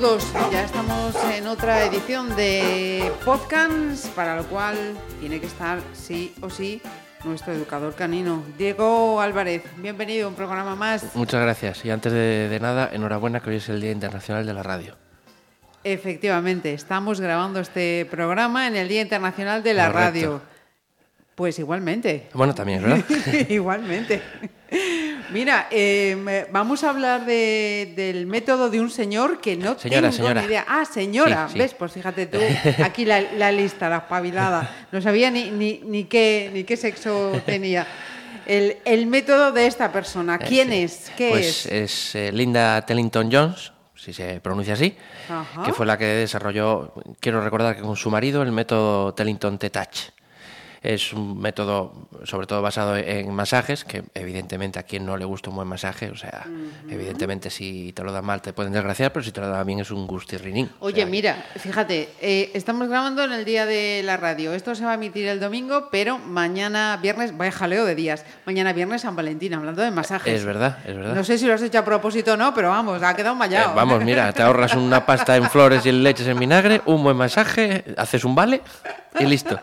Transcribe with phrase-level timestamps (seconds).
[0.00, 6.32] Saludos, ya estamos en otra edición de podcast, para lo cual tiene que estar sí
[6.40, 6.80] o sí
[7.22, 9.62] nuestro educador canino, Diego Álvarez.
[9.76, 11.14] Bienvenido a un programa más.
[11.14, 11.84] Muchas gracias.
[11.84, 14.96] Y antes de, de nada, enhorabuena que hoy es el Día Internacional de la Radio.
[15.84, 20.06] Efectivamente, estamos grabando este programa en el Día Internacional de la Correcto.
[20.06, 20.42] Radio.
[21.34, 22.30] Pues igualmente.
[22.32, 23.04] Bueno, también, ¿verdad?
[23.50, 24.22] Igualmente.
[25.32, 30.02] Mira, eh, me- vamos a hablar de- del método de un señor que no Señora,
[30.10, 30.40] tengo señora.
[30.40, 30.64] ni idea.
[30.68, 31.46] Ah, señora.
[31.48, 31.58] Sí, sí.
[31.58, 31.74] ¿Ves?
[31.74, 32.38] Pues fíjate tú,
[32.84, 34.86] aquí la, la lista, la espabilada.
[34.92, 37.86] No sabía ni, ni, ni, qué, ni qué sexo tenía.
[38.46, 41.12] El, el método de esta persona, ¿quién Eh, es?
[41.16, 41.72] ¿Qué pues es?
[41.72, 44.96] es eh, Linda Tellington Jones, si se pronuncia así,
[45.28, 45.62] Ajá.
[45.62, 50.10] que fue la que desarrolló, quiero recordar que con su marido, el método Tellington T-Touch.
[50.82, 51.92] Es un método
[52.24, 56.08] sobre todo basado en masajes, que evidentemente a quien no le gusta un buen masaje,
[56.10, 56.46] o sea,
[56.88, 59.80] evidentemente si te lo dan mal te pueden desgraciar, pero si te lo dan bien
[59.80, 60.70] es un gustirrinín.
[60.80, 64.54] O Oye, sea, mira, fíjate, eh, estamos grabando en el día de la radio.
[64.54, 68.24] Esto se va a emitir el domingo, pero mañana viernes, vaya jaleo de días.
[68.46, 70.32] Mañana viernes San Valentín, hablando de masajes.
[70.34, 71.14] Es verdad, es verdad.
[71.14, 73.38] No sé si lo has hecho a propósito o no, pero vamos, ha quedado Eh,
[73.38, 73.74] mallado.
[73.74, 77.16] vamos, mira, te ahorras una pasta en flores y en leches en vinagre, un buen
[77.18, 78.62] masaje, haces un vale
[79.18, 79.58] y listo.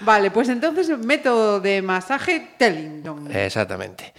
[0.00, 3.34] Vale, pues entonces método de masaje Tellington.
[3.34, 4.12] Exactamente.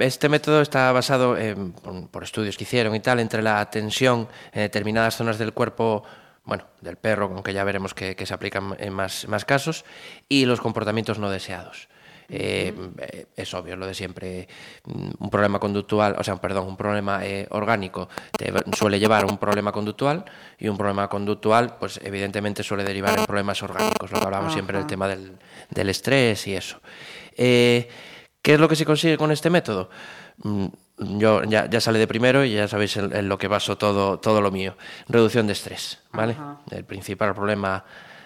[0.00, 4.62] Este método está basado en- por, estudios que hicieron y tal entre la tensión en
[4.62, 6.04] determinadas zonas del cuerpo,
[6.44, 9.84] bueno, del perro, aunque ya veremos que, se aplican en más casos,
[10.28, 11.88] y los comportamientos no deseados.
[12.28, 14.48] Eh, eh, es obvio lo de siempre.
[14.84, 19.26] mm, Un problema conductual, o sea, perdón, un problema eh, orgánico te suele llevar a
[19.26, 20.24] un problema conductual
[20.58, 24.78] y un problema conductual, pues evidentemente suele derivar en problemas orgánicos, lo que hablamos siempre
[24.78, 25.32] del tema del,
[25.70, 26.80] del estrés y eso.
[27.36, 27.88] Eh,
[28.42, 29.90] ¿Qué es lo que se consigue con este método?
[30.38, 30.66] Mm,
[31.18, 34.18] Yo ya, ya sale de primero y ya sabéis en, en lo que baso todo,
[34.18, 34.76] todo lo mío.
[35.08, 36.32] Reducción de estrés, ¿vale?
[36.32, 36.58] Ajá.
[36.70, 37.84] El principal problema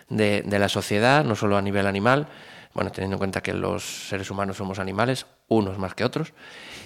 [0.09, 2.29] de, de la sociedad, no solo a nivel animal,
[2.75, 6.33] bueno, teniendo en cuenta que los seres humanos somos animales, unos más que otros.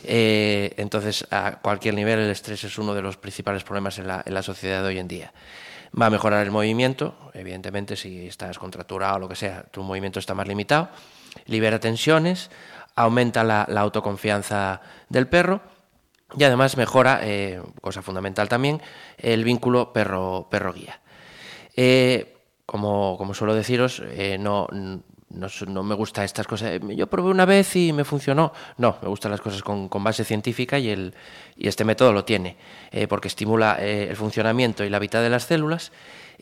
[0.04, 4.22] eh, entonces, a cualquier nivel el estrés es uno de los principales problemas en la,
[4.24, 5.32] en la sociedad de hoy en día.
[6.00, 10.18] Va a mejorar el movimiento, evidentemente, si estás contracturado o lo que sea, tu movimiento
[10.18, 10.88] está más limitado.
[11.46, 12.50] Libera tensiones,
[12.96, 15.60] aumenta la, autoconfianza del perro
[16.36, 18.80] y además mejora, eh, cosa fundamental también,
[19.18, 21.00] el vínculo perro-guía.
[21.76, 22.36] Eh,
[22.66, 24.66] como, como suelo deciros, eh, no,
[25.34, 26.80] no, no me gusta estas cosas.
[26.96, 28.52] Yo probé una vez y me funcionó.
[28.78, 31.14] No, me gustan las cosas con, con base científica y, el,
[31.56, 32.56] y este método lo tiene,
[32.90, 35.92] eh, porque estimula eh, el funcionamiento y la vida de las células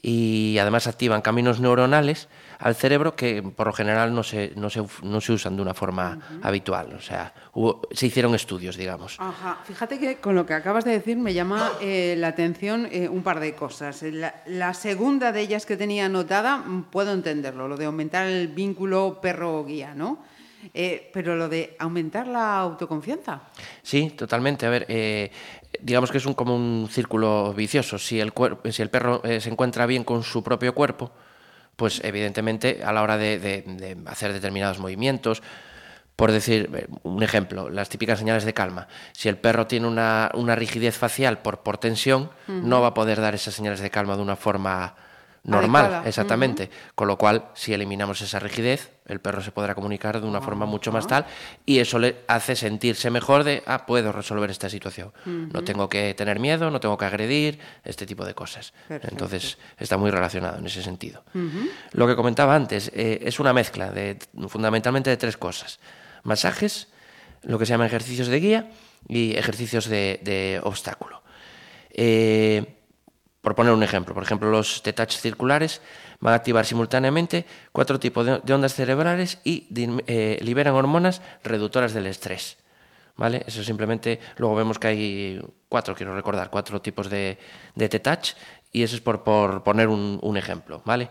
[0.05, 4.83] y además activan caminos neuronales al cerebro que por lo general no se, no se,
[5.03, 6.93] no se usan de una forma habitual.
[6.95, 9.17] O sea, hubo- se hicieron estudios, digamos.
[9.21, 13.09] Ajá, fíjate que con lo que acabas de decir me llama eh, la atención eh,
[13.09, 14.03] un par de cosas.
[14.03, 18.49] La, la segunda de ellas que tenía anotada, mm, puedo entenderlo, lo de aumentar el
[18.49, 20.19] vínculo perro-guía, ¿no?
[20.75, 23.43] Eh, pero lo de aumentar la autoconfianza.
[23.83, 24.65] Sí, totalmente.
[24.67, 25.31] A ver, eh,
[25.83, 27.99] digamos que es un, como un círculo vicioso.
[27.99, 28.33] Si el,
[28.71, 31.13] si el perro eh, se encuentra bien con su propio cuerpo,
[31.77, 35.43] pues evidentemente a la hora de, de- de hacer determinados movimientos,
[36.17, 38.87] por decir eh, un ejemplo, las típicas señales de calma.
[39.13, 43.21] Si el perro tiene una, una rigidez facial por, por tensión, no va a poder
[43.21, 44.95] dar esas señales de calma de una forma
[45.45, 46.09] normal, Adecuada.
[46.09, 46.71] exactamente.
[46.95, 50.65] Con lo cual, si eliminamos esa rigidez, el perro se podrá comunicar de una forma
[50.67, 51.27] mucho más tal
[51.67, 55.13] y eso le hace sentirse mejor de, ah, puedo resolver esta situación.
[55.27, 58.73] No tengo que tener miedo, no tengo que agredir, este tipo de cosas.
[58.87, 59.15] Perfecto.
[59.15, 61.25] Entonces, está muy relacionado en ese sentido.
[61.93, 64.19] Lo que comentaba antes, eh, es una mezcla de
[64.49, 65.81] fundamentalmente de tres cosas.
[66.23, 66.89] Masajes,
[67.43, 68.71] lo que se llaman ejercicios de guía
[69.09, 71.23] y ejercicios de, de obstáculo.
[71.91, 72.77] Eh,
[73.43, 75.83] por poner un ejemplo, por ejemplo, los T-Touch circulares
[76.21, 79.67] van a activar simultáneamente cuatro tipos de, ondas cerebrales y
[80.07, 82.59] eh, liberan hormonas reductoras del estrés.
[83.15, 83.45] ¿Vale?
[83.47, 87.37] Eso simplemente, luego vemos que hay cuatro, quiero recordar, cuatro tipos de,
[87.75, 88.35] de T-Touch
[88.73, 91.11] y eso es por, por poner un, un ejemplo, ¿vale?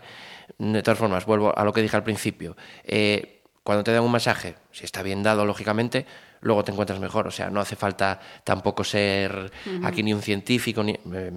[0.58, 2.56] De todas formas, vuelvo a lo que dije al principio.
[2.82, 6.04] Eh, cuando te dan un masaje, si está bien dado, lógicamente,
[6.40, 7.28] luego te encuentras mejor.
[7.28, 9.52] O sea, no hace falta tampoco ser
[9.84, 11.32] aquí ni un científico, ni, eh,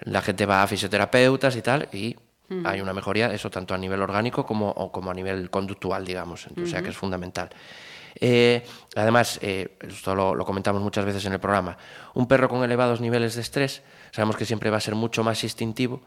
[0.00, 2.16] la gente va a fisioterapeutas y tal, y
[2.64, 6.46] hay una mejoría, eso tanto a nivel orgánico como, o como a nivel conductual, digamos.
[6.62, 7.50] O sea, que es fundamental.
[8.20, 8.64] Eh,
[8.94, 11.76] además, eh, esto lo, lo, comentamos muchas veces en el programa,
[12.14, 13.82] un perro con elevados niveles de estrés,
[14.12, 16.00] sabemos que siempre va a ser mucho más instintivo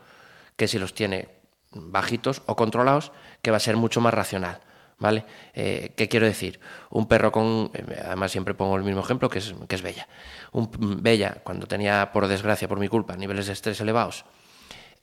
[0.56, 1.28] que si los tiene
[1.72, 3.12] bajitos o controlados,
[3.42, 4.60] que va a ser mucho más racional.
[5.00, 5.26] ¿Vale?
[5.54, 6.60] Eh, ¿Qué quiero decir?
[6.90, 7.72] Un perro con,
[8.04, 10.08] además siempre pongo el mismo ejemplo, que es, que es Bella.
[10.54, 10.70] Un,
[11.04, 14.26] Bella, cuando tenía, por desgracia, por mi culpa, niveles de estrés elevados,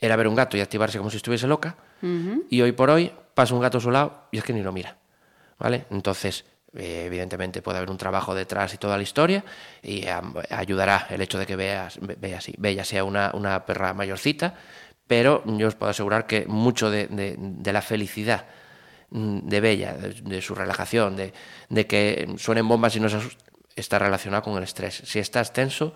[0.00, 2.42] era ver un gato y activarse como si estuviese loca, uh -huh.
[2.50, 4.72] y hoy por hoy pasa un gato a su lado y es que ni lo
[4.72, 4.96] mira.
[5.60, 5.86] ¿Vale?
[5.90, 6.44] Entonces,
[6.76, 9.44] eh, evidentemente puede haber un trabajo detrás y toda la historia
[9.80, 10.04] y
[10.50, 14.54] ayudará el hecho de que veas, Bella, sí, Bella sea una, una, perra mayorcita,
[15.06, 18.46] pero yo os puedo asegurar que mucho de, de, de la felicidad
[19.14, 21.32] de Bella, de, de su relajación, de,
[21.68, 23.18] de, que suenen bombas y no se
[23.76, 25.02] está relacionado con el estrés.
[25.04, 25.94] Si estás tenso,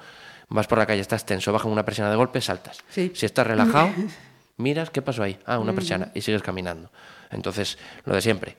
[0.49, 2.79] vas por la calle, estás tenso, bajan una persiana de golpe, saltas.
[2.91, 3.11] Sí.
[3.15, 3.91] Si estás relajado,
[4.57, 5.37] miras, ¿qué pasó ahí?
[5.47, 6.93] Ah, una persiana, y sigues caminando.
[7.31, 8.57] Entonces, lo de siempre.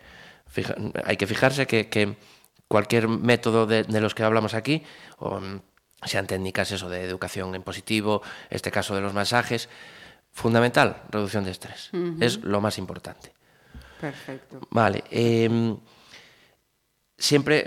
[0.48, 0.76] Fija,
[1.06, 2.18] hay que fijarse que, que
[2.68, 4.84] cualquier método de, de, los que hablamos aquí,
[5.20, 5.40] o,
[6.04, 9.70] sean técnicas eso de educación en positivo, este caso de los masajes,
[10.34, 11.90] fundamental, reducción de estrés.
[11.94, 12.24] Uh -huh.
[12.24, 13.39] Es lo más importante.
[14.00, 14.60] Perfecto.
[14.72, 15.04] Vale.
[15.12, 15.76] Eh,
[17.18, 17.66] siempre,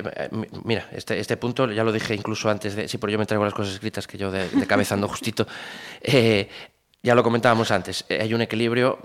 [0.64, 3.44] mira, este, este punto ya lo dije incluso antes de, sí, por yo me traigo
[3.44, 5.46] las cosas escritas que yo de, de cabezando justito.
[6.04, 6.48] Eh,
[7.04, 8.98] ya lo comentábamos antes, eh, hay un equilibrio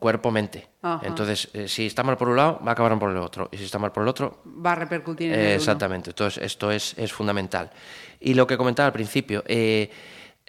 [0.00, 0.66] cuerpo-mente.
[1.02, 3.48] Entonces, eh, si está mal por un lado, va a acabar por el otro.
[3.52, 4.42] Y si está mal por el otro...
[4.44, 6.10] Va a repercutir en el eh, Exactamente.
[6.10, 7.70] Entonces, esto es, es, fundamental.
[8.18, 9.88] Y lo que comentaba al principio, eh,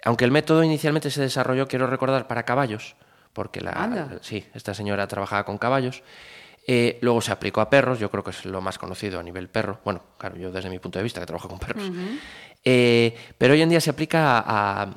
[0.04, 2.96] aunque el método inicialmente se desarrolló, quiero recordar, para caballos,
[3.36, 6.02] porque la, sí, esta señora trabajaba con caballos,
[6.66, 9.50] eh, luego se aplicó a perros, yo creo que es lo más conocido a nivel
[9.50, 9.78] perro.
[9.84, 11.84] Bueno, claro, yo desde mi punto de vista que trabajo con perros.
[11.84, 12.18] Uh -huh.
[12.64, 14.88] eh, pero hoy en día se aplica a, a,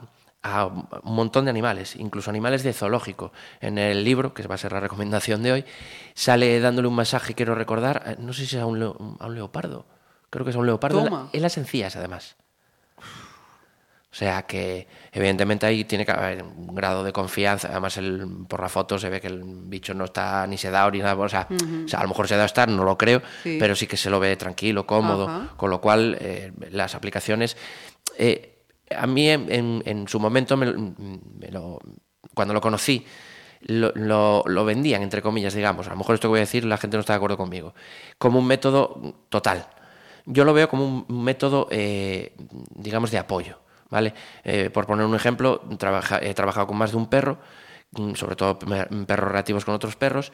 [0.42, 3.34] a, un montón de animales, incluso animales de zoológico.
[3.60, 5.66] En el libro, que va a ser la recomendación de hoy,
[6.14, 9.28] sale dándole un masaje, quiero recordar, eh, no sé si es a un, leo, a
[9.28, 9.86] un leopardo.
[10.30, 12.38] Creo que es a un leopardo en, la, en las encías, además.
[14.12, 17.68] O sea que, evidentemente, ahí tiene que haber un grado de confianza.
[17.70, 20.98] Además, el, por la foto se ve que el bicho no está ni sedado ni
[20.98, 21.16] nada.
[21.16, 21.86] O sea, uh -huh.
[21.86, 23.58] o sea a lo mejor sedado está, no lo creo, sí.
[23.60, 25.26] pero sí que se lo ve tranquilo, cómodo.
[25.26, 25.56] Uh -huh.
[25.58, 27.56] Con lo cual, eh, las aplicaciones.
[28.18, 31.80] Eh, a mí, en, en, su momento, me, me lo,
[32.34, 33.06] cuando lo conocí,
[33.62, 35.86] lo, lo, lo, vendían, entre comillas, digamos.
[35.86, 37.76] A lo mejor esto que voy a decir, la gente no está de acuerdo conmigo.
[38.18, 39.68] Como un método total.
[40.26, 42.34] Yo lo veo como un método, eh,
[42.74, 43.60] digamos, de apoyo.
[43.90, 44.14] ¿Vale?
[44.44, 47.38] Eh, por poner un ejemplo, trabaja, he trabajado con más de un perro,
[47.92, 50.32] mm, sobre todo perros relativos con otros perros,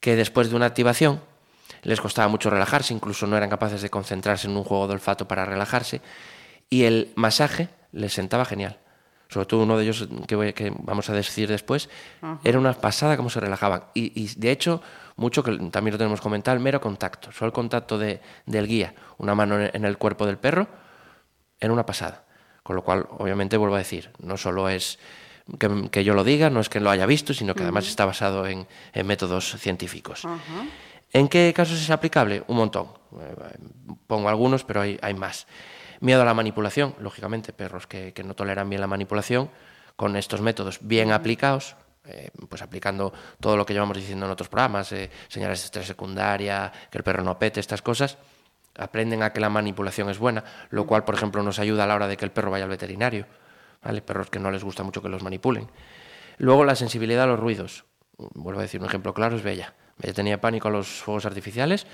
[0.00, 1.20] que después de una activación
[1.82, 5.28] les costaba mucho relajarse, incluso no eran capaces de concentrarse en un juego de olfato
[5.28, 6.00] para relajarse,
[6.70, 8.78] y el masaje les sentaba genial.
[9.28, 11.90] Sobre todo uno de ellos que, voy, que vamos a decir después,
[12.44, 13.84] era una pasada cómo se relajaban.
[13.92, 14.80] Y, y, de hecho,
[15.16, 18.94] mucho que también lo tenemos comentado, el mero contacto, solo el contacto de, del guía,
[19.18, 20.66] una mano en el cuerpo del perro,
[21.60, 22.24] era una pasada.
[22.68, 24.98] Con lo cual, obviamente, vuelvo a decir, no solo es
[25.58, 27.68] que, que yo lo diga, no es que lo haya visto, sino que uh -huh.
[27.68, 30.26] además está basado en, en métodos científicos.
[30.26, 30.68] Uh -huh.
[31.14, 32.44] ¿En qué casos es aplicable?
[32.46, 32.88] Un montón.
[33.18, 33.56] Eh,
[34.06, 35.46] pongo algunos, pero hay, hay más.
[36.00, 39.48] Miedo a la manipulación, lógicamente, perros que, que, no toleran bien la manipulación,
[39.96, 44.50] con estos métodos bien aplicados, eh, pues aplicando todo lo que llevamos diciendo en otros
[44.50, 48.18] programas, eh, señales de estrés secundaria, que el perro no pete, estas cosas,
[48.78, 51.94] aprenden a que la manipulación es buena, lo cual, por ejemplo, nos ayuda a la
[51.94, 53.26] hora de que el perro vaya al veterinario.
[53.82, 54.02] ¿vale?
[54.02, 55.68] Perros que no les gusta mucho que los manipulen.
[56.38, 57.84] Luego, la sensibilidad a los ruidos.
[58.16, 59.74] Vuelvo a decir, un ejemplo claro es Bella.
[59.98, 61.86] Bella tenía pánico a los fuegos artificiales.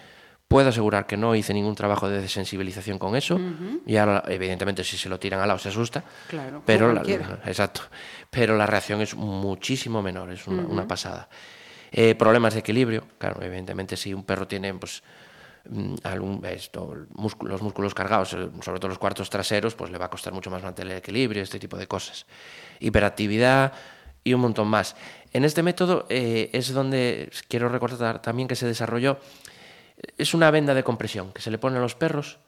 [0.47, 3.37] Puedo asegurar que no hice ningún trabajo de desensibilización con eso.
[3.37, 3.81] Uh -huh.
[3.87, 6.05] Y ahora, evidentemente, si se lo tiran al lado se asusta.
[6.29, 7.01] Claro, pero la,
[7.47, 7.81] exacto.
[8.31, 10.71] Pero la reacción es muchísimo menor, es una, uh -huh.
[10.73, 11.29] una pasada.
[11.91, 13.05] Eh, problemas de equilibrio.
[13.19, 15.03] Claro, evidentemente, si un perro tiene pues,
[16.45, 20.11] esto, músculo, los músculos cargados, eh, sobre todo los cuartos traseros, pues le va a
[20.11, 22.27] costar mucho más mantener el equilibrio, este tipo de cosas.
[22.81, 23.73] Hiperactividad
[24.23, 24.97] y un montón más.
[25.33, 29.19] En este método eh, es donde quiero recordar también que se desarrolló,
[30.19, 32.39] es una venda de compresión que se le pone a los perros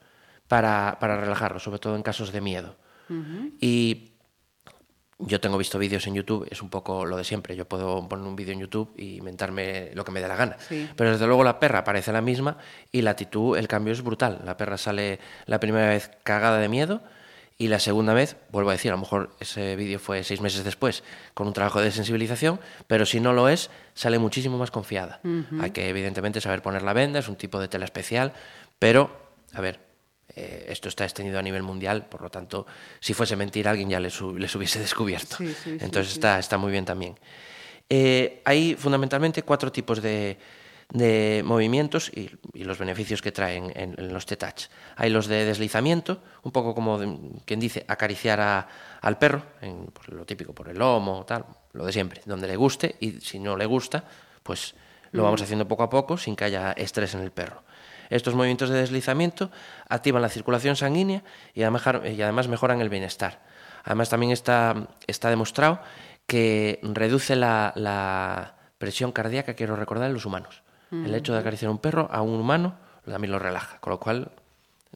[0.49, 2.77] para, para relajarlos, sobre todo en casos de miedo.
[3.09, 3.53] Uh -huh.
[3.61, 4.16] Y
[5.19, 7.57] yo tengo visto vídeos en YouTube, es un poco lo de siempre.
[7.57, 10.57] Yo puedo poner un vídeo en YouTube y inventarme lo que me dé la gana.
[10.59, 10.89] Sí.
[10.95, 12.59] Pero desde luego la perra parece la misma
[12.93, 14.43] y la actitud, el cambio es brutal.
[14.45, 17.03] La perra sale la primera vez cagada de miedo
[17.59, 20.63] y la segunda vez, vuelvo a decir, a lo mejor ese vídeo fue seis meses
[20.65, 25.21] después con un trabajo de sensibilización, pero si no lo es, sale muchísimo más confiada.
[25.25, 25.63] Uh -huh.
[25.63, 28.35] Hay que evidentemente saber poner la venda, es un tipo de tela especial,
[28.79, 29.11] pero,
[29.55, 29.86] a ver,
[30.35, 32.67] eh, esto está extendido a nivel mundial, por lo tanto,
[33.01, 35.37] si fuese mentira, alguien ya les, hu- les hubiese descubierto.
[35.37, 36.19] Sí, sí, sí, Entonces sí.
[36.19, 37.19] Está, está muy bien también.
[37.89, 40.39] Eh, hay fundamentalmente cuatro tipos de,
[40.91, 44.65] de movimientos y, y los beneficios que traen en, en los T-Touch.
[44.97, 48.69] Hay los de deslizamiento, un poco como de- quien dice acariciar a-
[49.01, 52.57] al perro, en, pues, lo típico por el lomo, tal, lo de siempre, donde le
[52.57, 54.05] guste y si no le gusta,
[54.43, 54.75] pues
[55.13, 57.63] lo vamos haciendo poco a poco sin que haya estrés en el perro.
[58.11, 59.51] Estos movimientos de deslizamiento
[59.89, 61.23] activan la circulación sanguínea
[61.55, 63.41] y además, mejoran el bienestar.
[63.85, 65.81] Además también está, está demostrado
[66.27, 70.63] que reduce la, la presión cardíaca, quiero recordar, en los humanos.
[70.93, 74.01] El hecho de acariciar a un perro a un humano también lo relaja, con lo
[74.01, 74.31] cual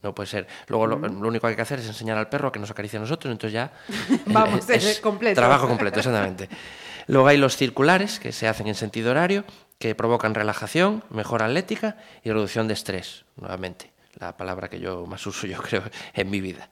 [0.03, 0.47] no puede ser.
[0.69, 2.71] Luego lo, lo único que hay que hacer es enseñar al perro a que nos
[2.71, 3.73] acaricie a nosotros, entonces ya...
[4.27, 5.41] Vamos, es es completo.
[5.41, 6.49] Trabajo completo, exactamente.
[7.07, 9.45] Luego hay los circulares, que se hacen en sentido horario,
[9.81, 15.27] que provocan relajación, mejora atlética y reducción de estrés, nuevamente, la palabra que yo más
[15.27, 15.83] uso yo creo
[16.15, 16.69] en mi vida.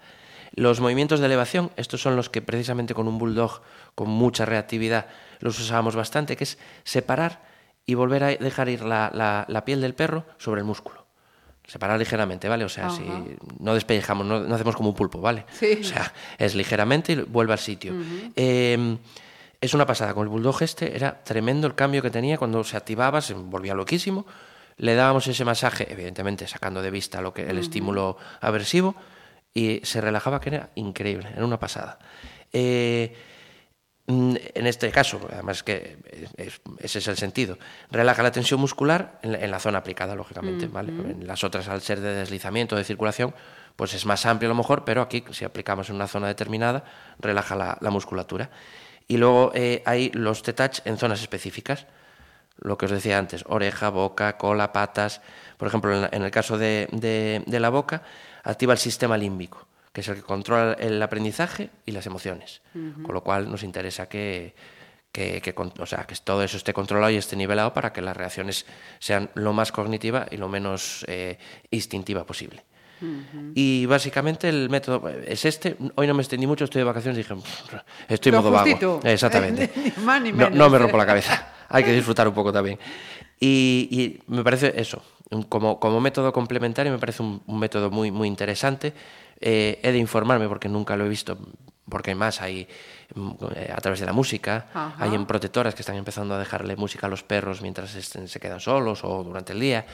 [0.54, 3.62] Los movimientos de elevación, estos son los que precisamente con un bulldog
[3.94, 5.06] con mucha reactividad
[5.40, 7.42] los usábamos bastante, que es separar
[7.86, 11.06] y volver a dejar ir la, la- la piel del perro sobre el músculo.
[11.66, 12.64] Separar ligeramente, ¿vale?
[12.64, 13.04] O sea, si
[13.60, 15.44] no despellejamos, no, no hacemos como un pulpo, ¿vale?
[15.52, 15.78] Sí.
[15.80, 17.94] O sea, es ligeramente y vuelve al sitio.
[18.36, 18.96] Eh,
[19.60, 20.14] es una pasada.
[20.14, 23.74] Con el bulldog este era tremendo el cambio que tenía cuando se activaba, se volvía
[23.74, 24.26] loquísimo.
[24.76, 28.94] Le dábamos ese masaje, evidentemente sacando de vista lo que el estímulo aversivo,
[29.52, 31.98] y se relajaba, que era increíble, era una pasada.
[32.52, 33.14] Eh,
[34.10, 35.98] Mm, En este caso, además que
[36.38, 37.58] es- ese es el sentido,
[37.90, 40.66] relaja la tensión muscular en la, en la zona aplicada, lógicamente.
[40.66, 40.92] ¿vale?
[40.92, 43.34] En las otras, al ser de deslizamiento, de circulación,
[43.76, 46.84] pues es más amplio a lo mejor, pero aquí, si aplicamos en una zona determinada,
[47.18, 48.48] relaja la, la musculatura.
[49.08, 51.86] Y luego eh, hay los T-Touch en zonas específicas,
[52.60, 55.20] lo que os decía antes, oreja, boca, cola, patas.
[55.56, 58.02] Por ejemplo, en, la- en el caso de, de- de la boca,
[58.44, 62.60] activa el sistema límbico, que es el que controla el aprendizaje y las emociones.
[63.02, 64.54] Con lo cual nos interesa que,
[65.12, 68.66] que, o sea, que todo eso esté controlado y esté nivelado para que las reacciones
[68.98, 71.38] sean lo más cognitiva y lo menos eh,
[71.70, 72.64] instintiva posible.
[73.54, 75.76] Y básicamente el método es este.
[75.94, 77.34] Hoy no me extendí mucho, estoy de vacaciones y dije,
[78.08, 79.00] estoy Lo modo vago.
[79.04, 79.70] Exactamente.
[79.76, 80.54] Ni más ni No- menos.
[80.54, 81.52] no me rompo la cabeza.
[81.68, 82.78] Hay que disfrutar un poco también.
[83.40, 85.02] Y, y me parece eso,
[85.48, 88.92] como, como método complementario, me parece un, un método muy, muy interesante.
[89.40, 91.38] Eh, he de informarme porque nunca lo he visto,
[91.88, 92.66] porque más hay
[93.14, 94.96] mm, eh, a través de la música, Ajá.
[94.98, 98.40] hay en protectoras que están empezando a dejarle música a los perros mientras estén- se
[98.40, 99.86] quedan solos o durante el día.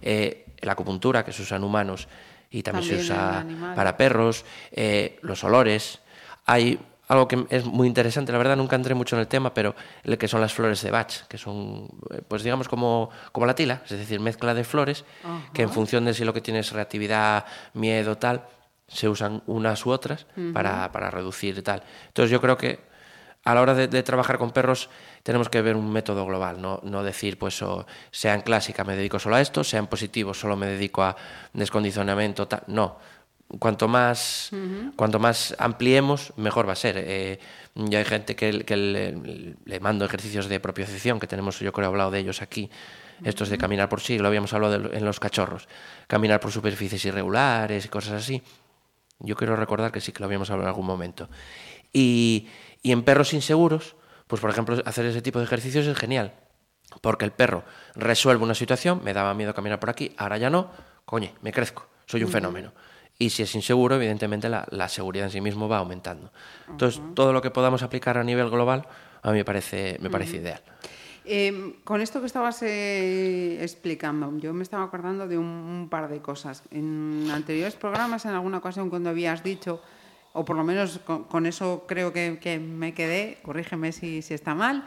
[0.00, 2.06] Eh, la acupuntura que se usa en humanos
[2.52, 6.00] y también, También se usa para perros, eh, los olores.
[6.44, 6.78] Hay
[7.08, 10.16] algo que es muy interesante, la verdad nunca entré mucho en el tema, pero el
[10.18, 13.82] que son las flores de Bach, que son, eh, pues digamos, como, como la tila,
[13.84, 15.04] es decir, mezcla de flores,
[15.52, 17.44] que en función de si lo que tienes es reactividad,
[17.74, 18.44] miedo, tal,
[18.86, 21.82] se usan unas u otras para, para reducir tal.
[22.08, 22.80] Entonces yo creo que
[23.44, 24.88] a la hora de, de trabajar con perros
[25.22, 28.96] tenemos que ver un método global, no, no decir, pues, o, sea en clásica me
[28.96, 31.16] dedico solo a esto, sea en positivo solo me dedico a
[31.52, 32.62] descondicionamiento, tal.
[32.66, 32.98] No.
[33.58, 34.50] Cuanto más,
[34.96, 36.94] cuanto más ampliemos, mejor va a ser.
[36.96, 37.38] Eh,
[37.74, 41.88] ya hay gente que, que le, le mando ejercicios de propiocepción, que tenemos, yo creo,
[41.88, 42.70] hablado de ellos aquí.
[43.22, 45.68] Estos de caminar por sí, lo habíamos hablado de- en los cachorros.
[46.06, 48.42] Caminar por superficies irregulares y cosas así.
[49.18, 51.28] Yo quiero recordar que sí que lo habíamos hablado en algún momento.
[51.92, 52.48] Y,
[52.82, 53.96] y en perros inseguros,
[54.32, 56.32] pues por ejemplo, hacer ese tipo de ejercicios es genial.
[57.02, 60.70] Porque el perro resuelve una situación, me daba miedo caminar por aquí, ahora ya no,
[61.04, 62.72] coño, me crezco, soy un fenómeno.
[63.18, 66.32] Y si es inseguro, evidentemente la, la seguridad en sí mismo va aumentando.
[66.66, 68.86] Entonces, todo lo que podamos aplicar a nivel global,
[69.20, 70.62] a mí me parece, me parece ideal.
[71.26, 76.08] Eh, con esto que estabas eh, explicando, yo me estaba acordando de un, un par
[76.08, 76.62] de cosas.
[76.70, 79.82] En anteriores programas, en alguna ocasión, cuando habías dicho,
[80.34, 84.34] o por lo menos con, con eso creo que, que me quedé, corrígeme si, si
[84.34, 84.84] está mal,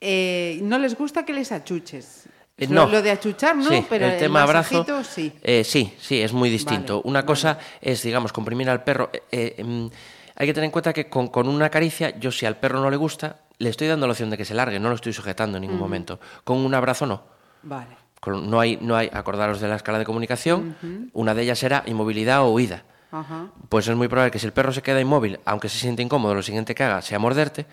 [0.00, 2.26] eh, no les gusta que les achuches.
[2.58, 2.92] Eh, Lo- no.
[2.92, 3.68] Lo de achuchar, ¿no?
[3.68, 4.84] Sí, Pero el tema abrazo.
[5.04, 5.32] sí.
[5.42, 6.96] eh, sí, sí, es muy distinto.
[6.98, 9.10] Vale, una cosa es, digamos, comprimir al perro.
[9.30, 9.90] eh, em,
[10.38, 12.90] hay que tener en cuenta que con, con una caricia, yo si al perro no
[12.90, 15.56] le gusta, le estoy dando la opción de que se largue, no lo estoy sujetando
[15.58, 16.20] en ningún momento.
[16.44, 17.22] Con un abrazo no.
[17.62, 17.96] Vale.
[18.20, 21.82] Con- no hay, no hay, acordaros de la escala de comunicación, una de ellas será
[21.86, 22.84] inmovilidad o huida.
[23.10, 23.50] Ajá.
[23.68, 26.34] Pues es muy probable que si el perro se queda inmóvil, aunque se siente incómodo,
[26.34, 27.66] lo siguiente que haga sea morderte.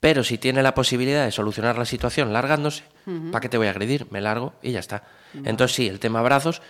[0.00, 2.84] Pero si tiene la posibilidad de solucionar la situación largándose,
[3.32, 4.06] ¿para qué te voy a agredir?
[4.10, 5.04] Me largo y ya está.
[5.44, 6.60] Entonces sí, el tema abrazos,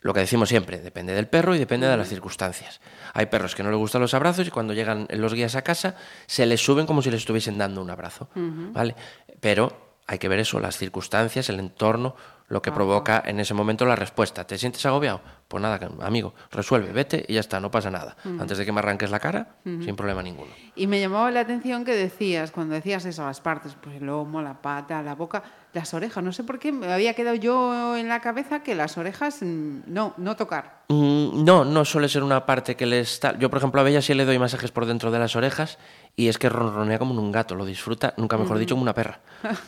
[0.00, 2.80] lo que decimos siempre, depende del perro y depende de las circunstancias.
[3.12, 5.96] Hay perros que no les gustan los abrazos y cuando llegan los guías a casa
[6.26, 8.94] se les suben como si les estuviesen dando un abrazo, ¿vale?
[9.40, 12.14] Pero hay que ver eso, las circunstancias, el entorno,
[12.48, 14.46] lo que provoca en ese momento la respuesta.
[14.46, 15.20] ¿Te sientes agobiado?
[15.48, 18.16] Pues nada, amigo, resuelve, vete y ya está, no pasa nada.
[18.24, 20.50] Antes de que me arranques la cara, sin problema ninguno.
[20.74, 24.42] Y me llamaba la atención que decías, cuando decías eso, las partes, pues el lomo,
[24.42, 26.22] la pata, la boca, las orejas.
[26.22, 29.80] No sé por qué me había quedado yo en la cabeza que las orejas, mm,
[29.86, 30.84] no, no tocar.
[30.88, 33.38] Mm, no, no suele ser una parte que le está...
[33.38, 35.78] Yo, por ejemplo, a Bella sí le doy masajes por dentro de las orejas
[36.16, 39.20] y es que ronronea como un gato, lo disfruta, nunca mejor dicho, como una perra.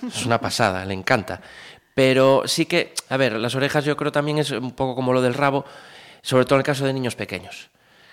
[0.06, 1.40] Es una pasada, le encanta.
[1.97, 5.23] Pero sí que, a ver, las orejas yo creo también es un poco como lo
[5.23, 5.65] del rabo,
[6.21, 7.71] sobre todo en el caso de niños pequeños.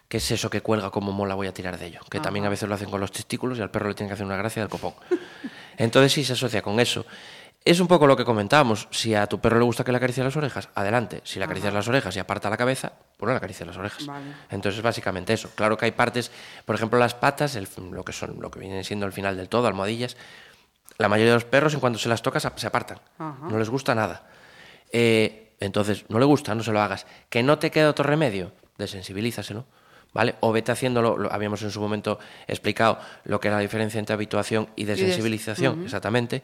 [0.08, 2.00] Que es eso que cuelga como mola, voy a tirar de ello.
[2.10, 4.14] Que también a veces lo hacen con los testículos y al perro le tiene que
[4.14, 4.94] hacer una gracia del copón.
[5.76, 7.06] Entonces sí se asocia con eso.
[7.66, 8.88] Es un poco lo que comentábamos.
[8.90, 11.20] Si a tu perro le gusta que le acaricie las orejas, adelante.
[11.26, 14.08] Si le acaricias las orejas y aparta la cabeza, pues no le acaricies las orejas.
[14.50, 15.50] Entonces es básicamente eso.
[15.56, 16.32] Claro que hay partes,
[16.64, 19.68] por ejemplo, las patas, lo que son, lo que viene siendo el final del todo,
[19.68, 20.16] almohadillas,
[20.98, 23.00] la mayoría de los perros, en cuanto se las tocas, se apartan.
[23.18, 24.28] No les gusta nada.
[24.92, 27.06] Eh, entonces, no le gusta, no se lo hagas.
[27.30, 29.66] Que no te queda otro remedio, desensibilízaselo.
[30.14, 30.36] ¿Vale?
[30.42, 34.14] O vete haciéndolo, lo, habíamos en su momento explicado lo que es la diferencia entre
[34.14, 36.44] habituación y desensibilización, exactamente.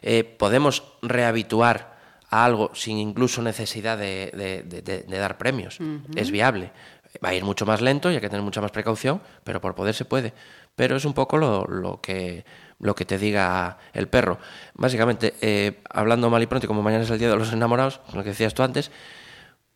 [0.00, 1.98] Eh, podemos rehabituar
[2.30, 5.78] a algo sin incluso necesidad de, dar premios.
[6.16, 6.72] Es viable.
[7.22, 9.74] Va a ir mucho más lento y hay que tener mucha más precaución, pero por
[9.74, 10.32] poder se puede.
[10.74, 12.46] Pero es un poco lo que
[12.80, 14.38] lo que te diga el perro.
[14.74, 18.22] Básicamente, eh, hablando mal y pronto, como mañana es el día de los enamorados, lo
[18.22, 18.90] que decías tú antes,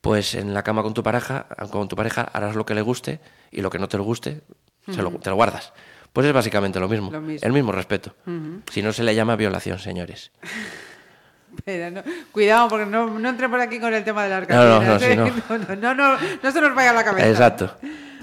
[0.00, 3.20] pues en la cama con tu pareja, con tu pareja harás lo que le guste
[3.50, 4.42] y lo que no te lo guste,
[4.86, 5.72] te lo guardas.
[6.12, 8.14] Pues es básicamente lo mismo, el mismo respeto.
[8.70, 10.30] Si no se le llama violación, señores.
[12.32, 15.94] cuidado, porque no, no entre por aquí con el tema de la no, no, no,
[15.94, 17.28] no, se nos vaya a la cabeza.
[17.28, 17.76] Exacto.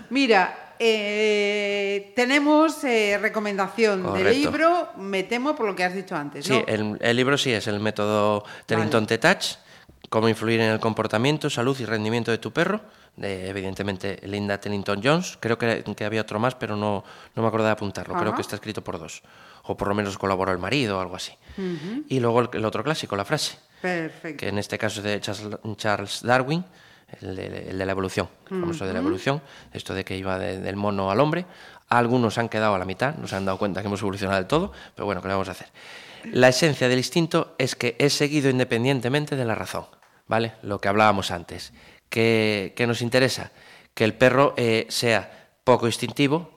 [0.10, 6.44] Mira, eh, tenemos eh, recomendación de libro, me temo por lo que has dicho antes.
[6.44, 9.58] Sí, el, libro sí es el método Tellington T-Touch,
[10.10, 12.82] cómo influir en el comportamiento, salud y rendimiento de tu perro,
[13.16, 15.38] de evidentemente Linda Tellington Jones.
[15.40, 17.04] Creo que, había otro más, pero no,
[17.36, 18.16] no me acuerdo de apuntarlo.
[18.16, 19.22] Creo que está escrito por dos.
[19.66, 21.34] O por lo menos colaboró el marido o algo así.
[22.10, 23.56] Y luego el, otro clásico, la frase.
[23.84, 24.40] Perfecto.
[24.40, 25.22] Que en este caso es de
[25.78, 26.66] Charles Darwin
[27.22, 29.42] el de, la evolución, el famoso de la evolución,
[29.74, 31.46] esto de que iba del mono al hombre.
[31.90, 34.48] Algunos han quedado a la mitad, no se han dado cuenta que hemos evolucionado del
[34.48, 35.68] todo, pero bueno, ¿qué le vamos a hacer?
[36.26, 39.86] La esencia del instinto es que es seguido independientemente de la razón,
[40.28, 40.54] ¿vale?
[40.62, 41.74] Lo que hablábamos antes.
[42.10, 43.52] ¿Qué, nos interesa?
[43.94, 46.56] Que el perro eh, sea poco instintivo,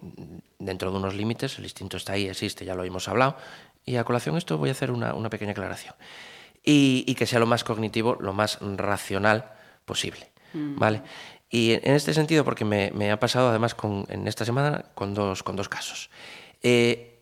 [0.58, 3.36] dentro de unos límites, el instinto está ahí, existe, ya lo hemos hablado,
[3.84, 5.94] y a colación esto voy a hacer una, pequeña aclaración.
[6.62, 9.52] Y, y que sea lo más cognitivo, lo más racional
[9.84, 10.33] posible.
[10.54, 10.78] Mm.
[10.78, 11.02] ¿vale?
[11.50, 15.42] Y en este sentido, porque me, ha pasado además con, en esta semana con dos,
[15.42, 16.10] con dos casos.
[16.62, 17.14] Eh,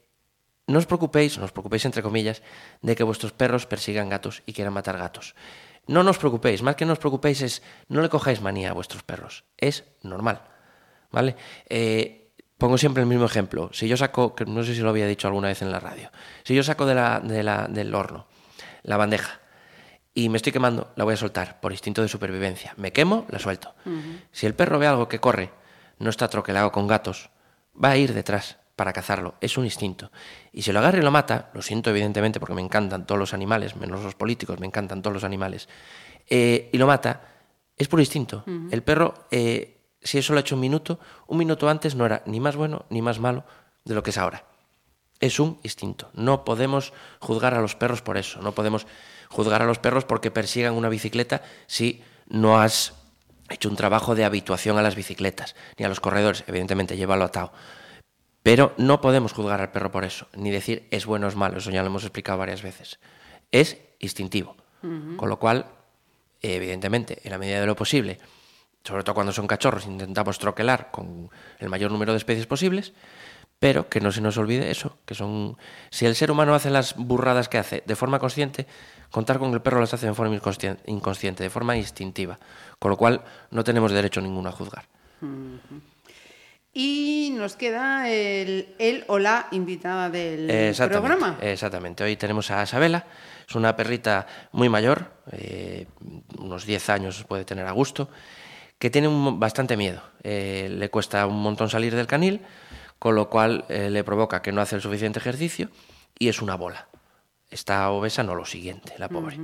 [0.67, 2.41] no os preocupéis, no os preocupéis entre comillas,
[2.81, 5.35] de que vuestros perros persigan gatos y quieran matar gatos.
[5.87, 9.03] No os preocupéis, más que no os preocupéis es no le cojáis manía a vuestros
[9.03, 9.45] perros.
[9.59, 10.41] Es normal,
[11.11, 11.35] ¿vale?
[11.69, 13.69] Eh, pongo siempre el mismo ejemplo.
[13.75, 16.11] Si yo saco, que no sé si lo había dicho alguna vez en la radio,
[16.45, 18.29] si yo saco de la, de la, del horno
[18.85, 19.42] la bandeja
[20.15, 22.75] y me estoy quemando, la voy a soltar por instinto de supervivencia.
[22.77, 23.75] Me quemo, la suelto.
[24.31, 25.51] Si el perro ve algo que corre,
[25.99, 27.31] no está troquelado con gatos,
[27.83, 29.35] va a ir detrás para cazarlo.
[29.41, 30.11] Es un instinto.
[30.53, 33.33] Y si lo agarra y lo mata, lo siento evidentemente porque me encantan todos los
[33.33, 35.69] animales, menos los políticos, me encantan todos los animales,
[36.29, 37.23] eh, y lo mata,
[37.77, 38.45] es por instinto.
[38.71, 42.23] El perro, eh, si eso lo ha hecho un minuto, un minuto antes no era
[42.27, 43.45] ni más bueno ni más malo
[43.85, 44.45] de lo que es ahora.
[45.21, 46.11] Es un instinto.
[46.15, 48.43] No podemos juzgar a los perros por eso.
[48.43, 48.87] No podemos
[49.33, 52.95] juzgar a los perros porque persigan una bicicleta si no has
[53.49, 57.53] hecho un trabajo de habituación a las bicicletas, ni a los corredores, evidentemente, llévalo atado.
[58.43, 61.59] Pero no podemos juzgar al perro por eso, ni decir es bueno o es malo,
[61.59, 62.99] eso ya lo hemos explicado varias veces.
[63.51, 64.57] Es instintivo.
[65.17, 65.67] Con lo cual,
[66.41, 68.19] evidentemente, en la medida de lo posible,
[68.83, 72.93] sobre todo cuando son cachorros, intentamos troquelar con el mayor número de especies posibles,
[73.63, 75.57] pero que no se nos olvide eso, que son
[75.89, 78.67] si el ser humano hace las burradas que hace de forma consciente,
[79.09, 80.35] contar con el perro las hace de forma
[80.87, 82.41] inconsciente, de forma instintiva,
[82.81, 83.23] con lo cual
[83.53, 84.85] no tenemos derecho ninguno a juzgar.
[86.75, 91.39] Y nos queda el, o la invitada del programa.
[91.41, 92.03] Exactamente.
[92.03, 93.07] Hoy tenemos a Isabela.
[93.49, 95.87] Es una perrita muy mayor, eh,
[96.37, 98.09] unos 10 años puede tener a gusto,
[98.81, 100.03] que tiene bastante miedo.
[100.25, 102.41] Eh, le cuesta un montón salir del canil
[103.03, 105.71] con lo cual eh, le provoca que no hace el suficiente ejercicio
[106.17, 106.87] y es una bola.
[107.51, 109.41] Está obesa, no lo siguiente, la pobre.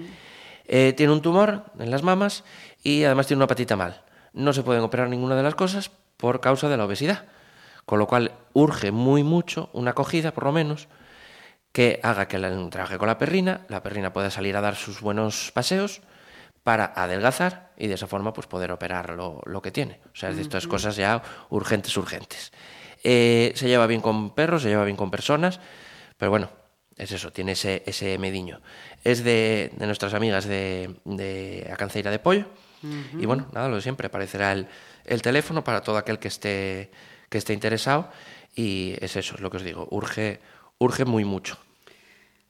[0.64, 2.44] Eh, tiene un tumor en las mamas
[2.84, 4.04] y además tiene una patita mal.
[4.32, 7.24] No se pueden operar ninguna de las cosas por causa de la obesidad,
[7.84, 10.86] con lo cual urge muy mucho una acogida, por lo menos,
[11.72, 15.00] que haga que la trabaje con la perrina, la perrina pueda salir a dar sus
[15.00, 16.00] buenos paseos,
[16.62, 20.00] para adelgazar y de esa forma pues poder operar lo, lo que tiene.
[20.12, 22.52] O sea, es de estas cosas ya urgentes, urgentes.
[23.10, 25.60] Eh, se lleva bien con perros, se lleva bien con personas,
[26.18, 26.50] pero bueno,
[26.94, 28.60] es eso, tiene ese, ese mediño.
[29.02, 32.44] Es de, de nuestras amigas de, de Acanceira de Pollo.
[33.18, 34.66] Y bueno, nada, lo de siempre, aparecerá el,
[35.06, 36.90] el teléfono para todo aquel que esté,
[37.30, 38.10] que esté interesado.
[38.54, 40.40] Y es eso, es lo que os digo, urge,
[40.76, 41.56] urge muy mucho.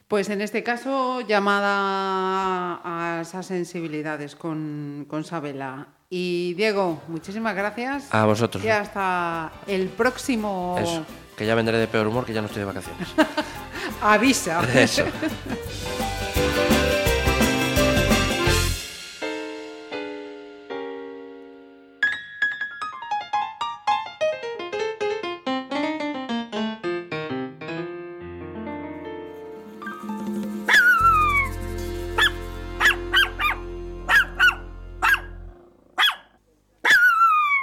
[0.09, 5.87] Pues en este caso, llamada a esas sensibilidades con, con Sabela.
[6.11, 8.07] Y Diego, muchísimas gracias.
[8.15, 8.65] A vosotros.
[8.65, 10.77] Y hasta el próximo.
[10.81, 11.05] Eso,
[11.37, 13.09] que ya vendré de peor humor, que ya no estoy de vacaciones.
[14.01, 14.63] Avisa.
[14.75, 15.05] Eso.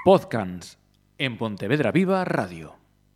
[0.05, 0.77] Podcast
[1.17, 2.84] en Pontevedra Viva Radio.